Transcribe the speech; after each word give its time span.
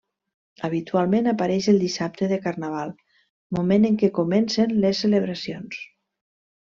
Habitualment 0.67 1.31
apareix 1.31 1.67
el 1.73 1.77
dissabte 1.83 2.29
de 2.33 2.39
carnaval, 2.47 2.93
moment 3.57 3.85
en 3.93 3.99
què 4.05 4.09
comencen 4.19 4.73
les 4.87 5.03
celebracions. 5.07 5.83